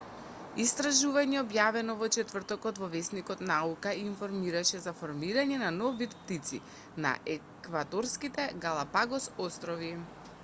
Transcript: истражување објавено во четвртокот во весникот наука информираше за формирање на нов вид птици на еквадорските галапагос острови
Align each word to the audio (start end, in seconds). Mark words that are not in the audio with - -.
истражување 0.61 1.37
објавено 1.39 1.95
во 1.99 2.07
четвртокот 2.15 2.79
во 2.83 2.87
весникот 2.93 3.43
наука 3.51 3.93
информираше 3.99 4.81
за 4.85 4.93
формирање 5.01 5.59
на 5.65 5.69
нов 5.75 5.99
вид 6.01 6.15
птици 6.23 6.61
на 7.07 7.11
еквадорските 7.35 8.47
галапагос 8.65 9.29
острови 9.49 9.91